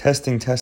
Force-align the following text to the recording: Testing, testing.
Testing, 0.00 0.38
testing. 0.38 0.50